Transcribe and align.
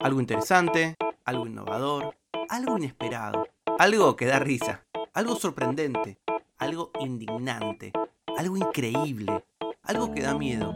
Algo 0.00 0.18
interesante, 0.18 0.96
algo 1.26 1.46
innovador, 1.46 2.16
algo 2.48 2.78
inesperado, 2.78 3.46
algo 3.78 4.16
que 4.16 4.24
da 4.24 4.38
risa, 4.38 4.86
algo 5.12 5.36
sorprendente, 5.36 6.18
algo 6.56 6.90
indignante, 7.00 7.92
algo 8.38 8.56
increíble, 8.56 9.44
algo 9.82 10.10
que 10.10 10.22
da 10.22 10.34
miedo, 10.34 10.72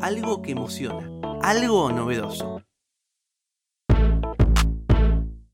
algo 0.00 0.42
que 0.42 0.52
emociona, 0.52 1.10
algo 1.42 1.90
novedoso. 1.90 2.62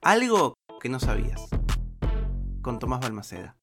Algo 0.02 0.58
que 0.78 0.90
no 0.90 1.00
sabías. 1.00 1.48
Con 2.60 2.78
Tomás 2.78 3.00
Balmaceda. 3.00 3.56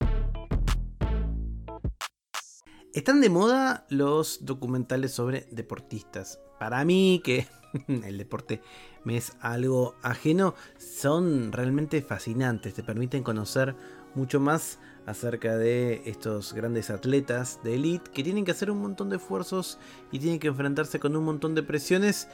Están 2.93 3.21
de 3.21 3.29
moda 3.29 3.85
los 3.89 4.43
documentales 4.43 5.11
sobre 5.11 5.41
deportistas. 5.51 6.39
Para 6.59 6.83
mí, 6.83 7.21
que 7.23 7.45
el 7.87 8.17
deporte 8.17 8.61
me 9.03 9.17
es 9.17 9.33
algo 9.39 9.95
ajeno, 10.01 10.55
son 10.77 11.51
realmente 11.51 12.01
fascinantes. 12.01 12.73
Te 12.73 12.83
permiten 12.83 13.23
conocer 13.23 13.75
mucho 14.15 14.39
más 14.39 14.79
acerca 15.05 15.57
de 15.57 16.01
estos 16.05 16.53
grandes 16.53 16.89
atletas 16.89 17.59
de 17.63 17.75
élite 17.75 18.09
que 18.11 18.23
tienen 18.23 18.45
que 18.45 18.51
hacer 18.51 18.71
un 18.71 18.81
montón 18.81 19.09
de 19.09 19.17
esfuerzos 19.17 19.77
y 20.11 20.19
tienen 20.19 20.39
que 20.39 20.47
enfrentarse 20.47 20.99
con 20.99 21.15
un 21.15 21.23
montón 21.23 21.53
de 21.53 21.63
presiones 21.63 22.27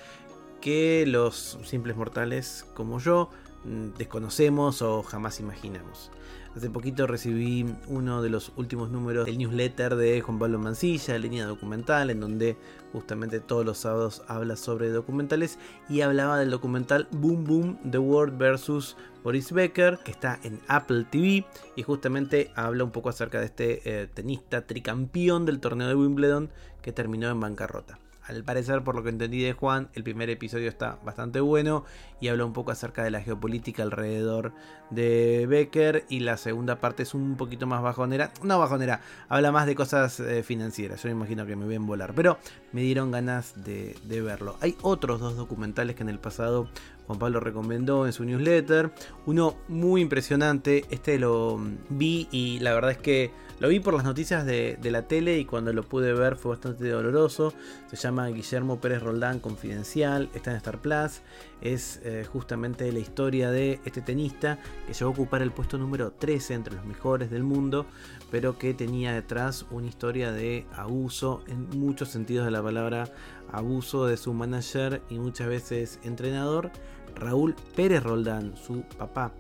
que 0.62 1.06
los 1.08 1.58
simples 1.64 1.98
mortales 1.98 2.66
como 2.76 3.00
yo 3.00 3.30
desconocemos 3.64 4.82
o 4.82 5.04
jamás 5.04 5.40
imaginamos. 5.40 6.12
Hace 6.56 6.70
poquito 6.70 7.08
recibí 7.08 7.66
uno 7.88 8.22
de 8.22 8.30
los 8.30 8.52
últimos 8.58 8.92
números 8.92 9.26
del 9.26 9.38
newsletter 9.38 9.96
de 9.96 10.20
Juan 10.20 10.38
Pablo 10.38 10.60
Mancilla, 10.60 11.18
línea 11.18 11.46
documental, 11.46 12.10
en 12.10 12.20
donde 12.20 12.58
justamente 12.92 13.40
todos 13.40 13.66
los 13.66 13.78
sábados 13.78 14.22
habla 14.28 14.58
sobre 14.58 14.90
documentales 14.90 15.60
y 15.88 16.02
hablaba 16.02 16.38
del 16.38 16.50
documental 16.50 17.08
Boom 17.12 17.46
Boom 17.46 17.80
The 17.90 18.00
World 18.00 18.38
vs. 18.38 18.98
Boris 19.24 19.54
Becker, 19.54 20.00
que 20.04 20.12
está 20.12 20.40
en 20.44 20.60
Apple 20.68 21.06
TV 21.10 21.46
y 21.78 21.84
justamente 21.84 22.52
habla 22.56 22.84
un 22.84 22.92
poco 22.92 23.08
acerca 23.08 23.40
de 23.40 23.46
este 23.46 24.02
eh, 24.02 24.08
tenista 24.08 24.68
tricampeón 24.68 25.46
del 25.46 25.62
torneo 25.62 25.88
de 25.88 25.96
Wimbledon 25.96 26.50
que 26.82 26.92
terminó 26.92 27.30
en 27.30 27.40
bancarrota. 27.40 27.98
Al 28.32 28.46
parecer, 28.46 28.82
por 28.82 28.96
lo 28.96 29.04
que 29.04 29.10
entendí 29.10 29.44
de 29.44 29.52
Juan, 29.52 29.90
el 29.94 30.04
primer 30.04 30.30
episodio 30.30 30.70
está 30.70 30.98
bastante 31.04 31.42
bueno 31.42 31.84
y 32.22 32.30
habla 32.30 32.46
un 32.46 32.54
poco 32.54 32.72
acerca 32.72 33.04
de 33.04 33.12
la 33.12 33.20
geopolítica 33.20 33.84
alrededor 33.84 34.54
de 34.90 35.48
Becker 35.50 36.06
y 36.08 36.22
la 36.22 36.38
segunda 36.38 36.80
parte 36.80 37.04
es 37.04 37.14
un 37.14 37.36
poquito 37.36 37.68
más 37.68 37.82
bajonera. 37.82 38.32
No 38.42 38.58
bajonera, 38.58 39.02
habla 39.28 39.52
más 39.52 39.66
de 39.66 39.76
cosas 39.76 40.22
eh, 40.22 40.44
financieras. 40.44 41.04
Yo 41.04 41.10
me 41.10 41.16
imagino 41.16 41.46
que 41.46 41.58
me 41.58 41.66
ven 41.66 41.86
volar, 41.86 42.14
pero 42.16 42.38
me 42.72 42.82
dieron 42.82 43.12
ganas 43.12 43.66
de, 43.66 43.98
de 44.06 44.22
verlo. 44.22 44.56
Hay 44.62 44.78
otros 44.82 45.20
dos 45.20 45.36
documentales 45.36 45.98
que 45.98 46.04
en 46.04 46.10
el 46.10 46.20
pasado 46.20 46.70
Juan 47.08 47.20
Pablo 47.20 47.40
recomendó 47.40 48.06
en 48.06 48.14
su 48.14 48.24
newsletter. 48.24 48.92
Uno 49.26 49.56
muy 49.68 50.02
impresionante, 50.02 50.86
este 50.90 51.20
lo 51.20 51.60
vi 51.90 52.28
y 52.32 52.60
la 52.60 52.74
verdad 52.74 52.92
es 52.92 52.98
que 52.98 53.32
lo 53.62 53.68
vi 53.68 53.80
por 53.80 53.94
las 53.94 54.04
noticias 54.04 54.44
de, 54.44 54.80
la 54.82 55.04
tele 55.04 55.38
y 55.38 55.46
cuando 55.46 55.72
lo 55.72 55.84
pude 55.84 56.14
ver 56.14 56.36
fue 56.36 56.54
bastante 56.54 56.90
doloroso. 56.90 57.54
Se 57.92 57.96
llama 57.96 58.26
Guillermo 58.30 58.82
Pérez 58.82 59.04
Roldán 59.04 59.40
Confidencial, 59.40 60.30
está 60.34 60.50
en 60.50 60.58
Star 60.58 60.80
Plus. 60.80 61.22
Es 61.62 62.00
eh, 62.04 62.26
justamente 62.26 62.92
la 62.92 62.98
historia 62.98 63.52
de 63.52 63.80
este 63.86 64.02
tenista 64.02 64.58
que 64.88 64.94
llegó 64.94 65.12
a 65.12 65.14
ocupar 65.14 65.44
el 65.44 65.52
puesto 65.52 65.78
número 65.78 66.12
13 66.12 66.56
entre 66.56 66.74
los 66.74 66.86
mejores 66.86 67.30
del 67.30 67.44
mundo, 67.44 67.86
pero 68.32 68.58
que 68.58 68.74
tenía 68.74 69.14
detrás 69.14 69.68
una 69.70 69.86
historia 69.86 70.32
de 70.32 70.66
abuso 70.76 71.44
en 71.46 71.70
muchos 71.80 72.10
sentidos 72.10 72.46
de 72.46 72.52
la 72.52 72.64
palabra, 72.64 73.10
abuso 73.52 74.08
de 74.08 74.18
su 74.18 74.34
manager 74.34 75.04
y 75.08 75.20
muchas 75.20 75.48
veces 75.48 76.00
entrenador, 76.04 76.72
Raúl 77.16 77.56
Pérez 77.76 78.04
Roldán, 78.04 78.54
su 78.56 78.84
papá 78.98 79.32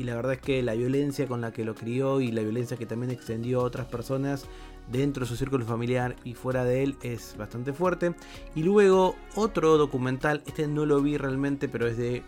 y 0.00 0.04
la 0.04 0.14
verdad 0.14 0.32
es 0.32 0.40
que 0.40 0.62
la 0.62 0.72
violencia 0.72 1.26
con 1.26 1.42
la 1.42 1.52
que 1.52 1.62
lo 1.62 1.74
crió 1.74 2.22
y 2.22 2.32
la 2.32 2.40
violencia 2.40 2.78
que 2.78 2.86
también 2.86 3.12
extendió 3.12 3.60
a 3.60 3.64
otras 3.64 3.86
personas 3.86 4.46
dentro 4.90 5.24
de 5.24 5.28
su 5.28 5.36
círculo 5.36 5.66
familiar 5.66 6.16
y 6.24 6.32
fuera 6.32 6.64
de 6.64 6.82
él 6.82 6.96
es 7.02 7.36
bastante 7.36 7.74
fuerte. 7.74 8.14
Y 8.54 8.62
luego 8.62 9.14
otro 9.34 9.76
documental, 9.76 10.42
este 10.46 10.66
no 10.66 10.86
lo 10.86 11.02
vi 11.02 11.18
realmente, 11.18 11.68
pero 11.68 11.86
es 11.86 11.98
de 11.98 12.22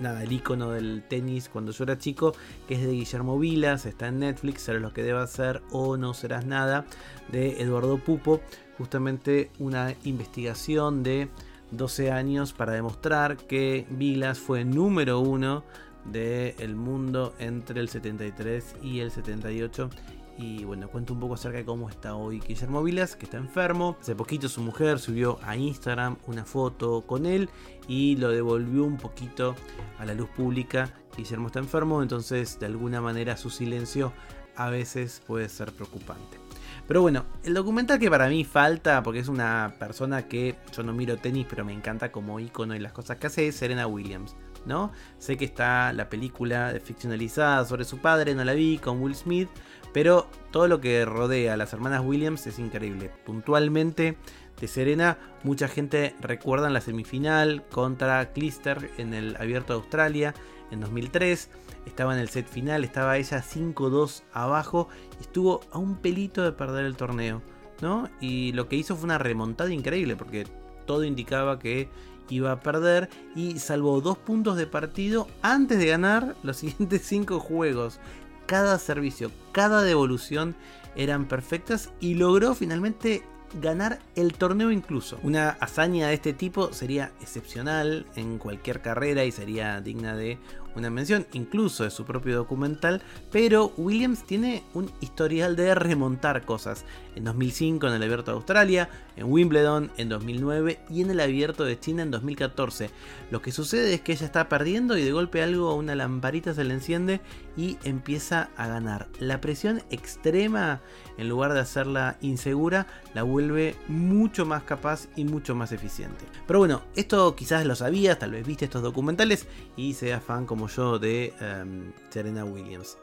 nada, 0.00 0.24
el 0.24 0.32
icono 0.32 0.72
del 0.72 1.04
tenis 1.08 1.48
cuando 1.48 1.70
yo 1.70 1.84
era 1.84 1.98
chico, 1.98 2.34
que 2.66 2.74
es 2.74 2.82
de 2.82 2.90
Guillermo 2.90 3.38
Vilas, 3.38 3.86
está 3.86 4.08
en 4.08 4.18
Netflix, 4.18 4.62
serás 4.62 4.82
lo 4.82 4.92
que 4.92 5.04
debas 5.04 5.30
ser 5.30 5.62
o 5.70 5.96
no 5.96 6.14
serás 6.14 6.44
nada, 6.46 6.84
de 7.30 7.62
Eduardo 7.62 7.96
Pupo, 7.98 8.40
justamente 8.76 9.52
una 9.60 9.94
investigación 10.02 11.04
de 11.04 11.28
12 11.70 12.10
años 12.10 12.52
para 12.52 12.72
demostrar 12.72 13.36
que 13.36 13.86
Vilas 13.90 14.38
fue 14.38 14.64
número 14.64 15.20
uno 15.20 15.64
del 16.04 16.76
mundo 16.76 17.34
entre 17.38 17.80
el 17.80 17.88
73 17.88 18.76
y 18.82 19.00
el 19.00 19.10
78. 19.10 19.90
Y 20.36 20.64
bueno, 20.64 20.88
cuento 20.88 21.14
un 21.14 21.20
poco 21.20 21.34
acerca 21.34 21.58
de 21.58 21.64
cómo 21.64 21.88
está 21.88 22.16
hoy 22.16 22.40
Guillermo 22.40 22.82
Vilas, 22.82 23.14
que 23.14 23.24
está 23.24 23.36
enfermo. 23.36 23.96
Hace 24.00 24.16
poquito 24.16 24.48
su 24.48 24.62
mujer 24.62 24.98
subió 24.98 25.38
a 25.42 25.56
Instagram 25.56 26.16
una 26.26 26.44
foto 26.44 27.02
con 27.02 27.24
él 27.24 27.48
y 27.86 28.16
lo 28.16 28.30
devolvió 28.30 28.84
un 28.84 28.96
poquito 28.96 29.54
a 29.98 30.04
la 30.04 30.14
luz 30.14 30.28
pública. 30.30 30.92
Guillermo 31.16 31.46
está 31.46 31.60
enfermo, 31.60 32.02
entonces 32.02 32.58
de 32.58 32.66
alguna 32.66 33.00
manera 33.00 33.36
su 33.36 33.48
silencio 33.48 34.12
a 34.56 34.70
veces 34.70 35.22
puede 35.24 35.48
ser 35.48 35.72
preocupante. 35.72 36.43
Pero 36.86 37.00
bueno, 37.00 37.24
el 37.42 37.54
documental 37.54 37.98
que 37.98 38.10
para 38.10 38.28
mí 38.28 38.44
falta, 38.44 39.02
porque 39.02 39.20
es 39.20 39.28
una 39.28 39.74
persona 39.78 40.28
que 40.28 40.56
yo 40.76 40.82
no 40.82 40.92
miro 40.92 41.16
tenis, 41.16 41.46
pero 41.48 41.64
me 41.64 41.72
encanta 41.72 42.12
como 42.12 42.38
icono 42.40 42.74
y 42.74 42.78
las 42.78 42.92
cosas 42.92 43.16
que 43.16 43.28
hace, 43.28 43.48
es 43.48 43.56
Serena 43.56 43.86
Williams. 43.86 44.36
¿no? 44.66 44.92
Sé 45.18 45.36
que 45.36 45.44
está 45.44 45.92
la 45.92 46.08
película 46.08 46.74
ficcionalizada 46.82 47.64
sobre 47.64 47.84
su 47.84 47.98
padre, 47.98 48.34
no 48.34 48.44
la 48.44 48.54
vi, 48.54 48.78
con 48.78 49.00
Will 49.02 49.14
Smith, 49.14 49.48
pero 49.92 50.28
todo 50.50 50.68
lo 50.68 50.80
que 50.80 51.04
rodea 51.04 51.54
a 51.54 51.56
las 51.56 51.72
hermanas 51.72 52.02
Williams 52.04 52.46
es 52.46 52.58
increíble. 52.58 53.10
Puntualmente, 53.24 54.16
de 54.60 54.68
Serena, 54.68 55.18
mucha 55.42 55.68
gente 55.68 56.14
recuerda 56.20 56.70
la 56.70 56.80
semifinal 56.80 57.64
contra 57.70 58.32
Clister 58.32 58.90
en 58.98 59.12
el 59.12 59.36
Abierto 59.36 59.72
de 59.72 59.80
Australia 59.80 60.34
en 60.70 60.80
2003. 60.80 61.50
Estaba 61.86 62.14
en 62.14 62.20
el 62.20 62.28
set 62.28 62.48
final, 62.48 62.84
estaba 62.84 63.16
ella 63.16 63.42
5-2 63.42 64.22
abajo 64.32 64.88
y 65.18 65.22
estuvo 65.22 65.60
a 65.70 65.78
un 65.78 65.96
pelito 65.96 66.42
de 66.42 66.52
perder 66.52 66.84
el 66.86 66.96
torneo. 66.96 67.42
¿no? 67.80 68.08
Y 68.20 68.52
lo 68.52 68.68
que 68.68 68.76
hizo 68.76 68.96
fue 68.96 69.04
una 69.04 69.18
remontada 69.18 69.72
increíble 69.72 70.16
porque 70.16 70.46
todo 70.86 71.04
indicaba 71.04 71.58
que 71.58 71.88
iba 72.30 72.52
a 72.52 72.60
perder 72.60 73.10
y 73.34 73.58
salvó 73.58 74.00
dos 74.00 74.16
puntos 74.18 74.56
de 74.56 74.66
partido 74.66 75.28
antes 75.42 75.78
de 75.78 75.86
ganar 75.86 76.36
los 76.42 76.56
siguientes 76.58 77.02
cinco 77.02 77.40
juegos. 77.40 78.00
Cada 78.46 78.78
servicio, 78.78 79.30
cada 79.52 79.82
devolución 79.82 80.54
eran 80.96 81.26
perfectas 81.26 81.90
y 82.00 82.14
logró 82.14 82.54
finalmente 82.54 83.22
ganar 83.60 83.98
el 84.16 84.34
torneo 84.34 84.70
incluso. 84.70 85.18
Una 85.22 85.50
hazaña 85.50 86.08
de 86.08 86.14
este 86.14 86.32
tipo 86.32 86.72
sería 86.72 87.12
excepcional 87.20 88.06
en 88.16 88.38
cualquier 88.38 88.80
carrera 88.80 89.24
y 89.24 89.32
sería 89.32 89.80
digna 89.80 90.16
de 90.16 90.38
una 90.76 90.90
mención, 90.90 91.26
incluso 91.32 91.84
de 91.84 91.90
su 91.90 92.04
propio 92.04 92.36
documental, 92.36 93.02
pero 93.30 93.72
Williams 93.76 94.24
tiene 94.24 94.62
un 94.74 94.90
historial 95.00 95.56
de 95.56 95.74
remontar 95.74 96.44
cosas. 96.44 96.84
En 97.14 97.24
2005 97.24 97.86
en 97.86 97.94
el 97.94 98.02
Abierto 98.02 98.32
de 98.32 98.36
Australia, 98.36 98.88
en 99.16 99.30
Wimbledon 99.30 99.90
en 99.96 100.08
2009 100.08 100.80
y 100.90 101.02
en 101.02 101.10
el 101.10 101.20
Abierto 101.20 101.64
de 101.64 101.78
China 101.78 102.02
en 102.02 102.10
2014. 102.10 102.90
Lo 103.30 103.40
que 103.40 103.52
sucede 103.52 103.94
es 103.94 104.00
que 104.00 104.12
ella 104.12 104.26
está 104.26 104.48
perdiendo 104.48 104.96
y 104.96 105.04
de 105.04 105.12
golpe 105.12 105.42
algo, 105.42 105.74
una 105.74 105.94
lamparita 105.94 106.54
se 106.54 106.64
le 106.64 106.74
enciende 106.74 107.20
y 107.56 107.78
empieza 107.84 108.50
a 108.56 108.66
ganar. 108.66 109.08
La 109.20 109.40
presión 109.40 109.82
extrema, 109.90 110.80
en 111.18 111.28
lugar 111.28 111.52
de 111.52 111.60
hacerla 111.60 112.16
insegura, 112.20 112.86
la 113.14 113.22
vuelve 113.22 113.76
mucho 113.88 114.44
más 114.44 114.64
capaz 114.64 115.08
y 115.16 115.24
mucho 115.24 115.54
más 115.54 115.72
eficiente. 115.72 116.24
Pero 116.46 116.58
bueno, 116.58 116.82
esto 116.96 117.36
quizás 117.36 117.64
lo 117.64 117.76
sabías, 117.76 118.18
tal 118.18 118.32
vez 118.32 118.46
viste 118.46 118.64
estos 118.64 118.82
documentales 118.82 119.46
y 119.76 119.94
seas 119.94 120.22
fan 120.22 120.46
como 120.46 120.63
yo 120.68 120.98
de 120.98 121.32
em, 121.40 121.92
Serena 122.10 122.44
Williams. 122.44 122.98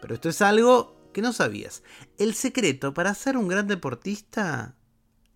Pero 0.00 0.14
esto 0.14 0.28
es 0.28 0.42
algo 0.42 0.96
que 1.12 1.22
no 1.22 1.32
sabías. 1.32 1.82
El 2.18 2.34
secreto 2.34 2.94
para 2.94 3.14
ser 3.14 3.36
un 3.36 3.48
gran 3.48 3.68
deportista 3.68 4.74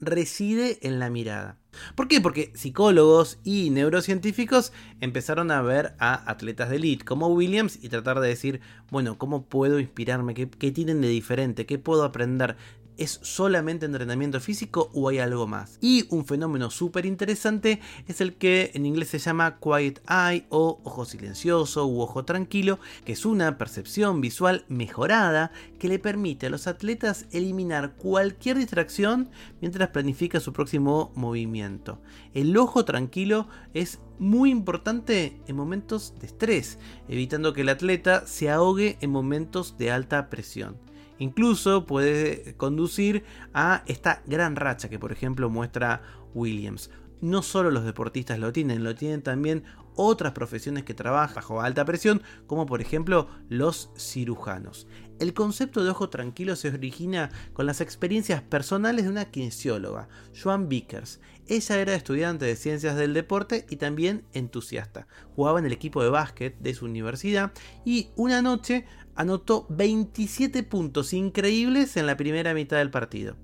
reside 0.00 0.78
en 0.82 0.99
la 0.99 1.11
mirada. 1.11 1.58
¿Por 1.94 2.08
qué? 2.08 2.20
Porque 2.20 2.52
psicólogos 2.55 3.38
y 3.44 3.70
neurocientíficos 3.70 4.73
empezaron 5.00 5.50
a 5.50 5.62
ver 5.62 5.94
a 5.99 6.31
atletas 6.31 6.70
de 6.70 6.76
elite 6.76 7.05
como 7.05 7.28
Williams 7.28 7.78
y 7.82 7.88
tratar 7.88 8.20
de 8.20 8.28
decir, 8.28 8.61
bueno, 8.90 9.19
¿cómo 9.19 9.46
puedo 9.46 9.78
inspirarme? 9.78 10.34
¿Qué, 10.34 10.46
tienen 10.46 11.00
de 11.00 11.08
diferente? 11.08 11.67
¿Qué 11.67 11.78
puedo 11.78 12.05
aprender? 12.05 12.56
¿Es 12.99 13.21
solamente 13.23 13.85
entrenamiento 13.85 14.41
físico 14.41 14.91
o 14.95 15.11
hay 15.11 15.19
algo 15.19 15.47
más? 15.47 15.77
Y 15.83 16.07
un 16.09 16.25
fenómeno 16.25 16.71
súper 16.71 17.05
interesante 17.05 17.81
es 18.09 18.23
el 18.23 18.35
que 18.35 18.71
en 18.73 18.87
inglés 18.87 19.09
se 19.09 19.19
llama 19.19 19.59
quiet 19.59 20.01
eye 20.09 20.47
o 20.49 20.81
ojo 20.83 21.05
silencioso 21.05 21.87
u 21.87 22.01
ojo 22.01 22.25
tranquilo, 22.25 22.79
que 23.05 23.13
es 23.13 23.27
una 23.27 23.59
percepción 23.59 24.23
visual 24.23 24.65
mejorada 24.69 25.53
que 25.79 25.89
le 25.89 25.99
permite 25.99 26.47
a 26.47 26.51
los 26.51 26.67
atletas 26.67 27.27
eliminar 27.33 27.97
cualquier 27.97 28.57
distracción 28.57 29.29
mientras 29.61 29.91
planifica 29.91 30.41
su 30.41 30.55
próximo 30.55 31.13
movimiento. 31.15 32.01
El 32.33 32.57
ojo 32.57 32.87
tranquilo 32.87 33.47
es 33.75 34.01
muy 34.19 34.51
importante 34.51 35.39
en 35.47 35.57
momentos 35.57 36.15
de 36.19 36.29
estrés, 36.29 36.79
evitando 37.09 37.53
que 37.53 37.61
el 37.61 37.69
atleta 37.69 38.27
se 38.27 38.49
ahogue 38.49 38.97
en 39.03 39.11
momentos 39.11 39.77
de 39.77 39.91
alta 39.91 40.31
presión. 40.31 40.79
Incluso 41.19 41.87
puede 41.87 42.55
conducir 42.57 43.25
a 43.55 43.83
esta 43.87 44.23
gran 44.27 44.57
racha 44.57 44.89
que 44.89 44.99
por 44.99 45.13
ejemplo 45.13 45.49
muestra 45.51 46.03
Williams. 46.35 46.91
No 47.21 47.43
solo 47.43 47.71
los 47.71 47.85
deportistas 47.85 48.39
lo 48.39 48.53
tienen, 48.53 48.85
lo 48.85 48.95
tienen 48.95 49.23
también 49.23 49.65
otras 49.97 50.33
profesiones 50.33 50.85
que 50.85 50.95
trabajan 50.95 51.37
bajo 51.37 51.61
alta 51.61 51.85
presión, 51.85 52.23
como 52.47 52.67
por 52.67 52.81
ejemplo 52.81 53.29
los 53.49 53.91
cirujanos. 53.97 54.87
El 55.19 55.33
concepto 55.33 55.83
de 55.83 55.91
ojo 55.91 56.11
tranquilo 56.11 56.57
se 56.57 56.69
origina 56.69 57.31
con 57.55 57.65
las 57.65 57.81
experiencias 57.81 58.43
personales 58.43 59.05
de 59.05 59.11
una 59.11 59.25
kinesióloga, 59.25 60.09
Joan 60.41 60.69
Vickers. 60.69 61.21
Ella 61.47 61.81
era 61.81 61.95
estudiante 61.95 62.45
de 62.45 62.57
ciencias 62.57 62.97
del 62.97 63.15
deporte 63.15 63.67
y 63.71 63.77
también 63.77 64.25
entusiasta. 64.35 65.07
Jugaba 65.35 65.59
en 65.59 65.67
el 65.67 65.73
equipo 65.73 66.03
de 66.03 66.11
básquet 66.11 66.59
de 66.59 66.75
su 66.75 66.85
universidad 66.85 67.53
y 67.85 68.11
una 68.17 68.43
noche 68.43 68.85
anotó 69.15 69.67
27 69.71 70.62
puntos 70.65 71.15
increíbles 71.15 71.97
en 71.97 72.07
la 72.07 72.19
primera 72.19 72.53
mitad 72.53 72.77
del 72.77 72.91
partido. 72.91 73.37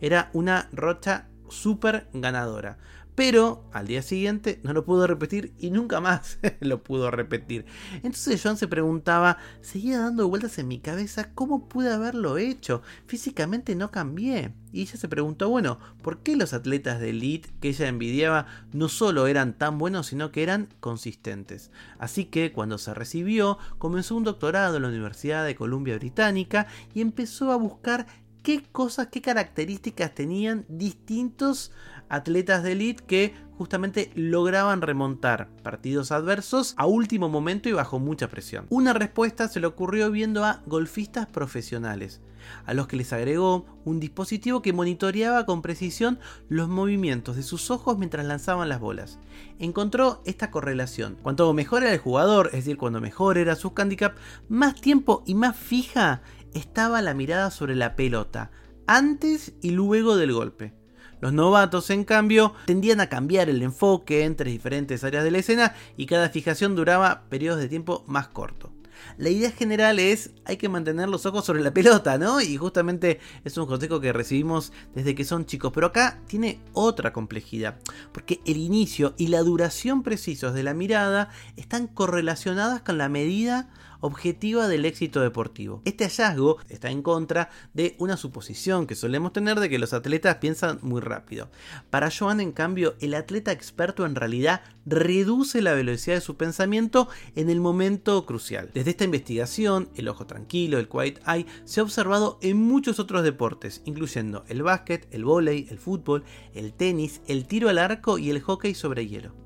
Era 0.00 0.30
una 0.32 0.68
rocha 0.72 1.28
súper 1.52 2.08
ganadora. 2.12 2.78
Pero 3.14 3.68
al 3.72 3.86
día 3.86 4.00
siguiente 4.00 4.60
no 4.62 4.72
lo 4.72 4.86
pudo 4.86 5.06
repetir 5.06 5.52
y 5.58 5.70
nunca 5.70 6.00
más 6.00 6.38
lo 6.60 6.82
pudo 6.82 7.10
repetir. 7.10 7.66
Entonces 7.96 8.42
Joan 8.42 8.56
se 8.56 8.68
preguntaba, 8.68 9.36
seguía 9.60 9.98
dando 9.98 10.28
vueltas 10.28 10.58
en 10.58 10.68
mi 10.68 10.78
cabeza, 10.78 11.34
¿cómo 11.34 11.68
pude 11.68 11.92
haberlo 11.92 12.38
hecho? 12.38 12.82
Físicamente 13.06 13.74
no 13.74 13.90
cambié. 13.90 14.54
Y 14.72 14.80
ella 14.80 14.96
se 14.96 15.08
preguntó, 15.08 15.50
bueno, 15.50 15.78
¿por 16.02 16.22
qué 16.22 16.34
los 16.34 16.54
atletas 16.54 16.98
de 16.98 17.10
elite 17.10 17.50
que 17.60 17.68
ella 17.68 17.88
envidiaba 17.88 18.46
no 18.72 18.88
solo 18.88 19.26
eran 19.26 19.58
tan 19.58 19.76
buenos, 19.76 20.06
sino 20.06 20.32
que 20.32 20.42
eran 20.42 20.68
consistentes? 20.80 21.70
Así 21.98 22.24
que 22.24 22.52
cuando 22.52 22.78
se 22.78 22.94
recibió, 22.94 23.58
comenzó 23.76 24.16
un 24.16 24.24
doctorado 24.24 24.76
en 24.76 24.82
la 24.82 24.88
Universidad 24.88 25.44
de 25.44 25.54
Columbia 25.54 25.98
Británica 25.98 26.66
y 26.94 27.02
empezó 27.02 27.52
a 27.52 27.56
buscar 27.56 28.06
qué 28.42 28.62
cosas, 28.72 29.08
qué 29.08 29.22
características 29.22 30.14
tenían 30.14 30.64
distintos 30.68 31.72
atletas 32.08 32.62
de 32.62 32.72
elite 32.72 33.04
que 33.04 33.34
justamente 33.56 34.10
lograban 34.14 34.82
remontar 34.82 35.48
partidos 35.62 36.12
adversos 36.12 36.74
a 36.76 36.86
último 36.86 37.28
momento 37.28 37.68
y 37.68 37.72
bajo 37.72 37.98
mucha 37.98 38.28
presión. 38.28 38.66
Una 38.70 38.92
respuesta 38.92 39.48
se 39.48 39.60
le 39.60 39.66
ocurrió 39.66 40.10
viendo 40.10 40.44
a 40.44 40.62
golfistas 40.66 41.26
profesionales, 41.26 42.20
a 42.66 42.74
los 42.74 42.88
que 42.88 42.96
les 42.96 43.12
agregó 43.12 43.64
un 43.84 44.00
dispositivo 44.00 44.62
que 44.62 44.72
monitoreaba 44.72 45.46
con 45.46 45.62
precisión 45.62 46.18
los 46.48 46.68
movimientos 46.68 47.36
de 47.36 47.44
sus 47.44 47.70
ojos 47.70 47.98
mientras 47.98 48.26
lanzaban 48.26 48.68
las 48.68 48.80
bolas. 48.80 49.18
Encontró 49.58 50.22
esta 50.26 50.50
correlación. 50.50 51.16
Cuanto 51.22 51.52
mejor 51.54 51.84
era 51.84 51.92
el 51.92 51.98
jugador, 51.98 52.46
es 52.48 52.64
decir, 52.64 52.76
cuando 52.76 53.00
mejor 53.00 53.38
era 53.38 53.54
su 53.54 53.72
handicap, 53.76 54.16
más 54.48 54.80
tiempo 54.80 55.22
y 55.24 55.34
más 55.34 55.56
fija 55.56 56.22
estaba 56.54 57.02
la 57.02 57.14
mirada 57.14 57.50
sobre 57.50 57.76
la 57.76 57.96
pelota, 57.96 58.50
antes 58.86 59.52
y 59.62 59.70
luego 59.70 60.16
del 60.16 60.32
golpe. 60.32 60.74
Los 61.20 61.32
novatos, 61.32 61.88
en 61.90 62.02
cambio, 62.04 62.52
tendían 62.66 63.00
a 63.00 63.08
cambiar 63.08 63.48
el 63.48 63.62
enfoque 63.62 64.24
entre 64.24 64.50
diferentes 64.50 65.04
áreas 65.04 65.22
de 65.22 65.30
la 65.30 65.38
escena 65.38 65.74
y 65.96 66.06
cada 66.06 66.30
fijación 66.30 66.74
duraba 66.74 67.28
periodos 67.28 67.60
de 67.60 67.68
tiempo 67.68 68.02
más 68.08 68.26
cortos. 68.26 68.72
La 69.18 69.30
idea 69.30 69.50
general 69.50 69.98
es 69.98 70.30
hay 70.44 70.56
que 70.56 70.68
mantener 70.68 71.08
los 71.08 71.26
ojos 71.26 71.44
sobre 71.44 71.62
la 71.62 71.72
pelota, 71.72 72.18
¿no? 72.18 72.40
Y 72.40 72.56
justamente 72.56 73.20
es 73.44 73.56
un 73.56 73.66
consejo 73.66 74.00
que 74.00 74.12
recibimos 74.12 74.72
desde 74.94 75.14
que 75.14 75.24
son 75.24 75.46
chicos. 75.46 75.72
Pero 75.72 75.88
acá 75.88 76.20
tiene 76.26 76.60
otra 76.72 77.12
complejidad, 77.12 77.78
porque 78.12 78.40
el 78.46 78.56
inicio 78.56 79.14
y 79.16 79.28
la 79.28 79.42
duración 79.42 80.02
precisos 80.02 80.54
de 80.54 80.62
la 80.62 80.74
mirada 80.74 81.30
están 81.56 81.86
correlacionadas 81.86 82.82
con 82.82 82.98
la 82.98 83.08
medida 83.08 83.70
objetiva 84.02 84.68
del 84.68 84.84
éxito 84.84 85.20
deportivo. 85.20 85.80
Este 85.86 86.04
hallazgo 86.04 86.58
está 86.68 86.90
en 86.90 87.02
contra 87.02 87.48
de 87.72 87.96
una 87.98 88.18
suposición 88.18 88.86
que 88.86 88.94
solemos 88.94 89.32
tener 89.32 89.58
de 89.58 89.70
que 89.70 89.78
los 89.78 89.94
atletas 89.94 90.36
piensan 90.36 90.78
muy 90.82 91.00
rápido. 91.00 91.48
Para 91.88 92.10
Joan, 92.10 92.40
en 92.40 92.52
cambio, 92.52 92.94
el 93.00 93.14
atleta 93.14 93.52
experto 93.52 94.04
en 94.04 94.14
realidad 94.14 94.62
reduce 94.84 95.62
la 95.62 95.74
velocidad 95.74 96.16
de 96.16 96.20
su 96.20 96.36
pensamiento 96.36 97.08
en 97.36 97.48
el 97.48 97.60
momento 97.60 98.26
crucial. 98.26 98.70
Desde 98.74 98.90
esta 98.90 99.04
investigación, 99.04 99.88
el 99.94 100.08
ojo 100.08 100.26
tranquilo, 100.26 100.78
el 100.78 100.88
quiet 100.88 101.20
eye, 101.26 101.46
se 101.64 101.80
ha 101.80 101.84
observado 101.84 102.38
en 102.42 102.56
muchos 102.56 102.98
otros 102.98 103.22
deportes, 103.22 103.82
incluyendo 103.84 104.44
el 104.48 104.62
básquet, 104.62 105.06
el 105.12 105.24
vóley, 105.24 105.66
el 105.70 105.78
fútbol, 105.78 106.24
el 106.54 106.72
tenis, 106.72 107.20
el 107.28 107.46
tiro 107.46 107.68
al 107.68 107.78
arco 107.78 108.18
y 108.18 108.30
el 108.30 108.40
hockey 108.40 108.74
sobre 108.74 109.06
hielo 109.06 109.41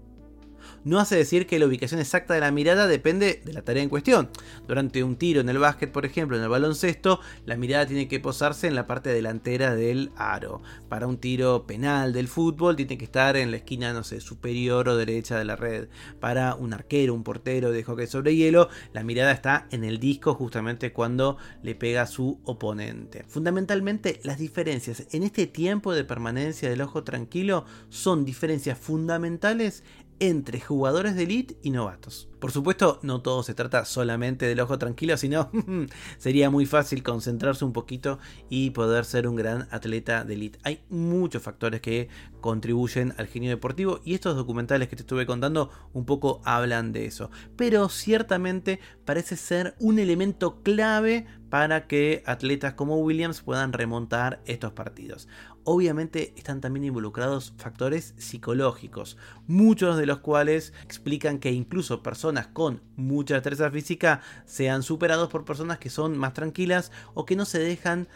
no 0.84 0.98
hace 0.98 1.16
decir 1.16 1.46
que 1.46 1.58
la 1.58 1.66
ubicación 1.66 2.00
exacta 2.00 2.34
de 2.34 2.40
la 2.40 2.50
mirada 2.50 2.86
depende 2.86 3.42
de 3.44 3.52
la 3.52 3.62
tarea 3.62 3.82
en 3.82 3.88
cuestión. 3.88 4.30
Durante 4.66 5.02
un 5.02 5.16
tiro 5.16 5.40
en 5.40 5.48
el 5.48 5.58
básquet, 5.58 5.92
por 5.92 6.06
ejemplo, 6.06 6.36
en 6.36 6.42
el 6.42 6.48
baloncesto, 6.48 7.20
la 7.44 7.56
mirada 7.56 7.86
tiene 7.86 8.08
que 8.08 8.20
posarse 8.20 8.66
en 8.66 8.74
la 8.74 8.86
parte 8.86 9.10
delantera 9.10 9.74
del 9.74 10.10
aro. 10.16 10.62
Para 10.88 11.06
un 11.06 11.18
tiro 11.18 11.66
penal 11.66 12.12
del 12.12 12.28
fútbol, 12.28 12.76
tiene 12.76 12.98
que 12.98 13.04
estar 13.04 13.36
en 13.36 13.50
la 13.50 13.58
esquina, 13.58 13.92
no 13.92 14.04
sé, 14.04 14.20
superior 14.20 14.88
o 14.88 14.96
derecha 14.96 15.38
de 15.38 15.44
la 15.44 15.56
red. 15.56 15.88
Para 16.20 16.54
un 16.54 16.72
arquero, 16.72 17.14
un 17.14 17.24
portero 17.24 17.70
de 17.70 17.82
hockey 17.82 18.06
sobre 18.06 18.36
hielo, 18.36 18.68
la 18.92 19.02
mirada 19.02 19.32
está 19.32 19.66
en 19.70 19.84
el 19.84 19.98
disco 19.98 20.34
justamente 20.34 20.92
cuando 20.92 21.36
le 21.62 21.74
pega 21.74 22.02
a 22.02 22.06
su 22.06 22.40
oponente. 22.44 23.24
Fundamentalmente, 23.28 24.20
las 24.24 24.38
diferencias 24.38 25.06
en 25.12 25.22
este 25.22 25.46
tiempo 25.46 25.94
de 25.94 26.04
permanencia 26.04 26.68
del 26.70 26.80
ojo 26.80 27.04
tranquilo 27.04 27.64
son 27.88 28.24
diferencias 28.24 28.78
fundamentales 28.78 29.84
entre 30.20 30.60
jugadores 30.60 31.14
de 31.14 31.24
elite 31.24 31.56
y 31.62 31.70
novatos. 31.70 32.28
Por 32.40 32.52
supuesto, 32.52 33.00
no 33.02 33.22
todo 33.22 33.42
se 33.42 33.54
trata 33.54 33.84
solamente 33.84 34.46
del 34.46 34.60
ojo 34.60 34.78
tranquilo, 34.78 35.16
sino 35.16 35.50
sería 36.18 36.50
muy 36.50 36.66
fácil 36.66 37.02
concentrarse 37.02 37.64
un 37.64 37.72
poquito 37.72 38.18
y 38.48 38.70
poder 38.70 39.04
ser 39.04 39.26
un 39.26 39.36
gran 39.36 39.68
atleta 39.70 40.24
de 40.24 40.34
elite. 40.34 40.58
Hay 40.62 40.84
muchos 40.88 41.42
factores 41.42 41.80
que 41.80 42.08
contribuyen 42.40 43.14
al 43.16 43.26
genio 43.26 43.50
deportivo 43.50 44.00
y 44.04 44.14
estos 44.14 44.36
documentales 44.36 44.88
que 44.88 44.96
te 44.96 45.02
estuve 45.02 45.26
contando 45.26 45.70
un 45.92 46.04
poco 46.04 46.40
hablan 46.44 46.92
de 46.92 47.06
eso. 47.06 47.30
Pero 47.56 47.88
ciertamente 47.88 48.80
parece 49.04 49.36
ser 49.36 49.74
un 49.80 49.98
elemento 49.98 50.62
clave 50.62 51.26
para 51.50 51.86
que 51.86 52.22
atletas 52.26 52.74
como 52.74 52.98
Williams 52.98 53.42
puedan 53.42 53.72
remontar 53.72 54.40
estos 54.46 54.72
partidos. 54.72 55.28
Obviamente 55.64 56.32
están 56.36 56.60
también 56.60 56.84
involucrados 56.84 57.52
factores 57.56 58.14
psicológicos, 58.18 59.16
muchos 59.46 59.96
de 59.96 60.06
los 60.06 60.18
cuales 60.18 60.72
explican 60.84 61.38
que 61.38 61.50
incluso 61.50 62.02
personas 62.02 62.46
con 62.46 62.82
mucha 62.94 63.34
destreza 63.34 63.70
física 63.70 64.20
sean 64.44 64.82
superados 64.82 65.28
por 65.28 65.44
personas 65.44 65.78
que 65.78 65.90
son 65.90 66.16
más 66.16 66.34
tranquilas 66.34 66.92
o 67.14 67.24
que 67.24 67.36
no 67.36 67.44
se 67.44 67.58
dejan 67.58 68.06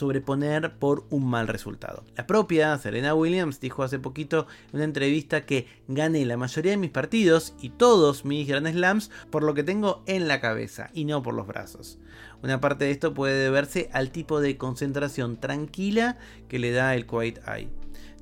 sobreponer 0.00 0.78
por 0.78 1.06
un 1.10 1.28
mal 1.28 1.46
resultado. 1.46 2.04
La 2.16 2.26
propia 2.26 2.76
Serena 2.78 3.14
Williams 3.14 3.60
dijo 3.60 3.82
hace 3.82 3.98
poquito 3.98 4.46
en 4.70 4.76
una 4.76 4.84
entrevista 4.84 5.44
que 5.44 5.68
gané 5.88 6.24
la 6.24 6.38
mayoría 6.38 6.72
de 6.72 6.78
mis 6.78 6.90
partidos 6.90 7.54
y 7.60 7.68
todos 7.68 8.24
mis 8.24 8.48
Grand 8.48 8.66
Slams 8.66 9.10
por 9.30 9.42
lo 9.42 9.52
que 9.52 9.62
tengo 9.62 10.02
en 10.06 10.26
la 10.26 10.40
cabeza 10.40 10.90
y 10.94 11.04
no 11.04 11.22
por 11.22 11.34
los 11.34 11.46
brazos. 11.46 11.98
Una 12.42 12.60
parte 12.60 12.86
de 12.86 12.92
esto 12.92 13.12
puede 13.12 13.34
deberse 13.34 13.90
al 13.92 14.10
tipo 14.10 14.40
de 14.40 14.56
concentración 14.56 15.38
tranquila 15.38 16.16
que 16.48 16.58
le 16.58 16.72
da 16.72 16.94
el 16.94 17.06
Quiet 17.06 17.46
Eye. 17.46 17.68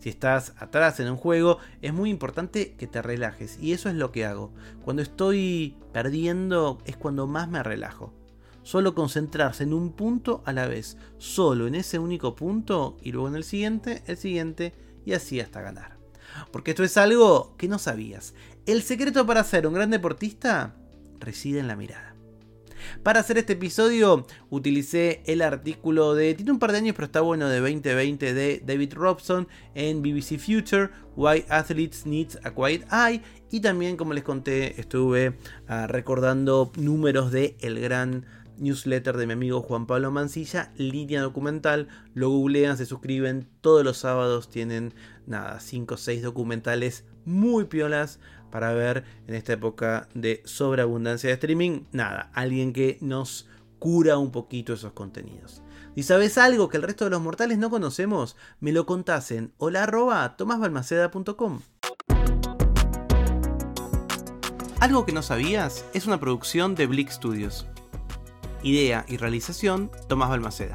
Si 0.01 0.09
estás 0.09 0.55
atrás 0.59 0.99
en 0.99 1.11
un 1.11 1.17
juego, 1.17 1.59
es 1.81 1.93
muy 1.93 2.11
importante 2.11 2.75
que 2.75 2.87
te 2.89 3.03
relajes. 3.03 3.59
Y 3.61 3.73
eso 3.73 3.89
es 3.89 3.95
lo 3.95 4.11
que 4.11 4.27
hago. 4.27 4.53
Cuando 4.85 5.03
estoy 5.03 5.77
perdiendo 5.93 6.79
es 6.85 6.97
cuando 6.97 7.27
más 7.29 7.49
me 7.49 7.63
relajo. 7.63 8.18
Solo 8.69 8.95
concentrarse 8.95 9.63
en 9.63 9.73
un 9.73 9.93
punto 9.93 10.43
a 10.45 10.53
la 10.53 10.67
vez. 10.67 10.99
Solo 11.17 11.67
en 11.67 11.75
ese 11.75 11.99
único 11.99 12.37
punto 12.37 12.99
y 13.01 13.13
luego 13.13 13.29
en 13.29 13.35
el 13.35 13.45
siguiente, 13.45 14.03
el 14.07 14.19
siguiente 14.19 14.75
y 15.07 15.15
así 15.15 15.41
hasta 15.41 15.63
ganar. 15.63 15.97
Porque 16.53 16.73
esto 16.73 16.85
es 16.85 16.99
algo 16.99 17.55
que 17.57 17.67
no 17.67 17.79
sabías. 17.79 18.35
El 18.67 18.83
secreto 18.83 19.25
para 19.25 19.43
ser 19.43 19.67
un 19.67 19.73
gran 19.73 19.89
deportista 19.89 20.75
reside 21.19 21.61
en 21.61 21.67
la 21.67 21.77
mirada. 21.77 22.15
Para 23.03 23.21
hacer 23.21 23.39
este 23.39 23.55
episodio 23.55 24.27
utilicé 24.51 25.23
el 25.25 25.41
artículo 25.41 26.15
de, 26.15 26.35
tiene 26.35 26.53
un 26.53 26.59
par 26.59 26.73
de 26.73 26.79
años 26.79 26.95
pero 26.95 27.07
está 27.07 27.23
bueno, 27.23 27.49
de 27.49 27.61
2020 27.61 28.35
de 28.35 28.63
David 28.67 28.93
Robson 28.93 29.49
en 29.75 30.03
BBC 30.03 30.39
Future, 30.39 30.91
Why 31.17 31.47
Athletes 31.49 32.05
Needs 32.05 32.39
a 32.45 32.55
Quiet 32.55 32.87
Eye. 32.93 33.23
Y 33.51 33.61
también, 33.61 33.97
como 33.97 34.13
les 34.13 34.25
conté, 34.25 34.79
estuve 34.79 35.39
ah, 35.69 35.87
recordando 35.87 36.71
números 36.77 37.33
de 37.33 37.57
el 37.61 37.81
gran 37.81 38.27
newsletter 38.61 39.17
de 39.17 39.27
mi 39.27 39.33
amigo 39.33 39.63
Juan 39.63 39.87
Pablo 39.87 40.11
Mancilla, 40.11 40.73
línea 40.77 41.23
documental. 41.23 41.89
Lo 42.15 42.31
googlean, 42.31 42.77
se 42.77 42.87
suscriben. 42.87 43.49
Todos 43.61 43.85
los 43.85 43.99
sábados 43.99 44.49
tienen, 44.49 44.95
nada, 45.27 45.61
5 45.61 45.95
o 45.95 45.97
6 45.97 46.23
documentales 46.23 47.05
muy 47.25 47.65
piolas 47.65 48.21
para 48.51 48.73
ver 48.73 49.05
en 49.27 49.35
esta 49.35 49.53
época 49.53 50.09
de 50.15 50.43
sobreabundancia 50.45 51.29
de 51.29 51.35
streaming. 51.35 51.83
Nada, 51.93 52.31
alguien 52.35 52.73
que 52.73 52.99
nos 53.01 53.49
cura 53.79 54.19
un 54.19 54.31
poquito 54.31 54.73
esos 54.73 54.93
contenidos. 54.93 55.63
Si 55.95 56.05
sabes 56.05 56.39
algo 56.39 56.69
que 56.69 56.77
el 56.77 56.85
resto 56.85 57.05
de 57.05 57.11
los 57.11 57.21
mortales 57.21 57.59
no 57.59 57.71
conocemos, 57.71 58.37
me 58.61 58.71
lo 58.71 58.87
contás 58.87 59.33
en 59.33 59.53
hola 59.59 59.83
Algo 64.81 65.05
que 65.05 65.13
no 65.13 65.23
sabías 65.23 65.85
es 65.95 66.07
una 66.07 66.21
producción 66.21 66.77
de 66.77 66.87
Blick 66.87 67.11
Studios. 67.11 67.67
Idea 68.63 69.05
y 69.09 69.17
realización, 69.17 69.91
Tomás 70.09 70.31
Balmaceda. 70.31 70.75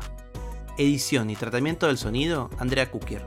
Edición 0.77 1.29
y 1.29 1.35
tratamiento 1.35 1.87
del 1.87 1.97
sonido, 1.97 2.49
Andrea 2.57 2.89
Kukier. 2.89 3.25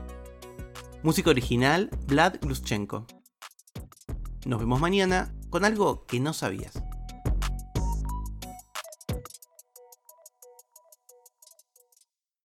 Música 1.03 1.29
original, 1.29 1.89
Vlad 2.07 2.37
Gluschenko. 2.41 3.05
Nos 4.45 4.59
vemos 4.59 4.79
mañana 4.79 5.33
con 5.49 5.63
algo 5.63 6.05
que 6.05 6.19
no 6.19 6.33
sabías. 6.33 6.83